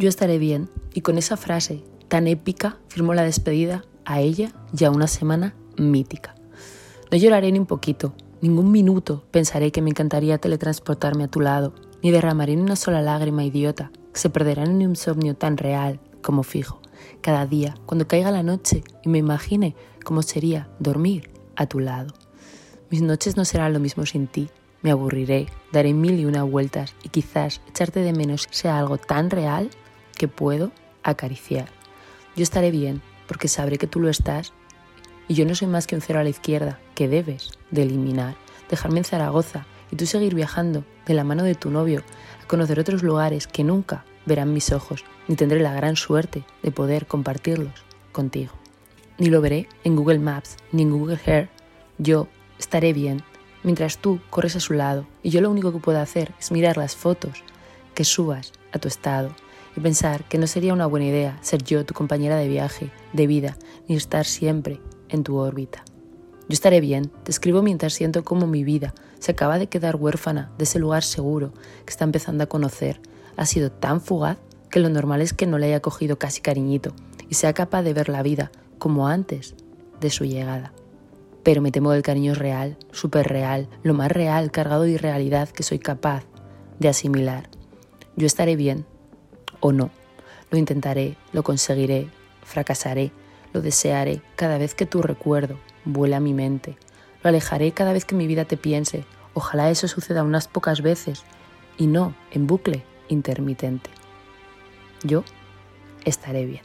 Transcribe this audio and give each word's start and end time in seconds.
Yo 0.00 0.08
estaré 0.08 0.38
bien 0.38 0.70
y 0.94 1.02
con 1.02 1.18
esa 1.18 1.36
frase 1.36 1.84
tan 2.08 2.26
épica 2.26 2.78
firmo 2.88 3.12
la 3.12 3.22
despedida 3.22 3.84
a 4.06 4.20
ella 4.20 4.50
y 4.74 4.84
a 4.84 4.90
una 4.90 5.06
semana 5.06 5.54
mítica. 5.76 6.34
No 7.12 7.18
lloraré 7.18 7.52
ni 7.52 7.58
un 7.58 7.66
poquito, 7.66 8.14
ningún 8.40 8.72
minuto 8.72 9.22
pensaré 9.30 9.72
que 9.72 9.82
me 9.82 9.90
encantaría 9.90 10.38
teletransportarme 10.38 11.24
a 11.24 11.28
tu 11.28 11.40
lado, 11.40 11.74
ni 12.02 12.10
derramaré 12.12 12.56
ni 12.56 12.62
una 12.62 12.76
sola 12.76 13.02
lágrima 13.02 13.44
idiota 13.44 13.90
se 14.14 14.30
perderá 14.30 14.64
en 14.64 14.70
un 14.70 14.80
insomnio 14.80 15.36
tan 15.36 15.58
real 15.58 16.00
como 16.22 16.44
fijo. 16.44 16.80
Cada 17.20 17.44
día, 17.44 17.74
cuando 17.84 18.08
caiga 18.08 18.30
la 18.30 18.42
noche 18.42 18.82
y 19.04 19.10
me 19.10 19.18
imagine 19.18 19.76
cómo 20.02 20.22
sería 20.22 20.70
dormir 20.78 21.30
a 21.56 21.66
tu 21.66 21.78
lado. 21.78 22.14
Mis 22.88 23.02
noches 23.02 23.36
no 23.36 23.44
serán 23.44 23.74
lo 23.74 23.80
mismo 23.80 24.06
sin 24.06 24.28
ti. 24.28 24.48
Me 24.80 24.92
aburriré, 24.92 25.48
daré 25.72 25.92
mil 25.92 26.18
y 26.18 26.24
una 26.24 26.42
vueltas 26.42 26.94
y 27.02 27.10
quizás 27.10 27.60
echarte 27.68 28.00
de 28.00 28.14
menos 28.14 28.48
sea 28.50 28.78
algo 28.78 28.96
tan 28.96 29.28
real 29.28 29.68
que 30.20 30.28
puedo 30.28 30.70
acariciar. 31.02 31.70
Yo 32.36 32.42
estaré 32.42 32.70
bien 32.70 33.00
porque 33.26 33.48
sabré 33.48 33.78
que 33.78 33.86
tú 33.86 34.00
lo 34.00 34.10
estás 34.10 34.52
y 35.28 35.32
yo 35.32 35.46
no 35.46 35.54
soy 35.54 35.66
más 35.66 35.86
que 35.86 35.94
un 35.94 36.02
cero 36.02 36.20
a 36.20 36.22
la 36.22 36.28
izquierda 36.28 36.78
que 36.94 37.08
debes 37.08 37.52
de 37.70 37.84
eliminar, 37.84 38.36
dejarme 38.68 38.98
en 38.98 39.04
Zaragoza 39.06 39.64
y 39.90 39.96
tú 39.96 40.04
seguir 40.04 40.34
viajando 40.34 40.84
de 41.06 41.14
la 41.14 41.24
mano 41.24 41.42
de 41.42 41.54
tu 41.54 41.70
novio 41.70 42.02
a 42.44 42.46
conocer 42.48 42.78
otros 42.78 43.02
lugares 43.02 43.46
que 43.46 43.64
nunca 43.64 44.04
verán 44.26 44.52
mis 44.52 44.72
ojos, 44.72 45.06
ni 45.26 45.36
tendré 45.36 45.58
la 45.60 45.72
gran 45.72 45.96
suerte 45.96 46.44
de 46.62 46.70
poder 46.70 47.06
compartirlos 47.06 47.82
contigo. 48.12 48.52
Ni 49.16 49.30
lo 49.30 49.40
veré 49.40 49.68
en 49.84 49.96
Google 49.96 50.18
Maps 50.18 50.58
ni 50.70 50.82
en 50.82 50.90
Google 50.90 51.20
Earth. 51.24 51.48
Yo 51.96 52.28
estaré 52.58 52.92
bien 52.92 53.22
mientras 53.62 53.96
tú 53.96 54.20
corres 54.28 54.54
a 54.54 54.60
su 54.60 54.74
lado 54.74 55.06
y 55.22 55.30
yo 55.30 55.40
lo 55.40 55.50
único 55.50 55.72
que 55.72 55.78
puedo 55.78 55.98
hacer 55.98 56.34
es 56.38 56.52
mirar 56.52 56.76
las 56.76 56.94
fotos 56.94 57.42
que 57.94 58.04
subas 58.04 58.52
a 58.72 58.78
tu 58.78 58.86
estado 58.86 59.34
y 59.76 59.80
pensar 59.80 60.24
que 60.28 60.38
no 60.38 60.46
sería 60.46 60.72
una 60.72 60.86
buena 60.86 61.06
idea 61.06 61.38
ser 61.42 61.62
yo 61.62 61.84
tu 61.84 61.94
compañera 61.94 62.36
de 62.36 62.48
viaje, 62.48 62.90
de 63.12 63.26
vida, 63.26 63.56
ni 63.88 63.96
estar 63.96 64.24
siempre 64.24 64.80
en 65.08 65.22
tu 65.24 65.36
órbita. 65.36 65.84
Yo 66.48 66.54
estaré 66.54 66.80
bien, 66.80 67.10
te 67.22 67.30
escribo 67.30 67.62
mientras 67.62 67.92
siento 67.92 68.24
como 68.24 68.46
mi 68.46 68.64
vida 68.64 68.94
se 69.20 69.32
acaba 69.32 69.58
de 69.58 69.68
quedar 69.68 69.96
huérfana 69.96 70.50
de 70.58 70.64
ese 70.64 70.78
lugar 70.78 71.04
seguro 71.04 71.52
que 71.84 71.90
está 71.90 72.04
empezando 72.04 72.42
a 72.42 72.48
conocer. 72.48 73.00
Ha 73.36 73.46
sido 73.46 73.70
tan 73.70 74.00
fugaz 74.00 74.38
que 74.70 74.80
lo 74.80 74.88
normal 74.88 75.20
es 75.20 75.32
que 75.32 75.46
no 75.46 75.58
le 75.58 75.66
haya 75.66 75.80
cogido 75.80 76.18
casi 76.18 76.40
cariñito 76.40 76.92
y 77.28 77.34
sea 77.34 77.52
capaz 77.52 77.82
de 77.82 77.94
ver 77.94 78.08
la 78.08 78.22
vida 78.22 78.50
como 78.78 79.06
antes 79.06 79.54
de 80.00 80.10
su 80.10 80.24
llegada. 80.24 80.72
Pero 81.42 81.62
me 81.62 81.70
temo 81.70 81.92
del 81.92 82.02
cariño 82.02 82.34
real, 82.34 82.76
súper 82.90 83.28
real, 83.28 83.68
lo 83.82 83.94
más 83.94 84.10
real, 84.10 84.50
cargado 84.50 84.82
de 84.82 84.92
irrealidad 84.92 85.48
que 85.50 85.62
soy 85.62 85.78
capaz 85.78 86.24
de 86.78 86.88
asimilar. 86.88 87.48
Yo 88.16 88.26
estaré 88.26 88.56
bien, 88.56 88.86
o 89.60 89.72
no. 89.72 89.90
Lo 90.50 90.58
intentaré, 90.58 91.16
lo 91.32 91.42
conseguiré, 91.42 92.08
fracasaré, 92.42 93.12
lo 93.52 93.60
desearé 93.60 94.22
cada 94.36 94.58
vez 94.58 94.74
que 94.74 94.86
tu 94.86 95.02
recuerdo 95.02 95.56
vuela 95.84 96.18
a 96.18 96.20
mi 96.20 96.34
mente. 96.34 96.76
Lo 97.22 97.28
alejaré 97.28 97.72
cada 97.72 97.92
vez 97.92 98.04
que 98.04 98.14
mi 98.14 98.26
vida 98.26 98.44
te 98.44 98.56
piense. 98.56 99.04
Ojalá 99.34 99.70
eso 99.70 99.88
suceda 99.88 100.24
unas 100.24 100.48
pocas 100.48 100.82
veces 100.82 101.24
y 101.78 101.86
no 101.86 102.14
en 102.30 102.46
bucle 102.46 102.84
intermitente. 103.08 103.90
Yo 105.02 105.24
estaré 106.04 106.46
bien. 106.46 106.62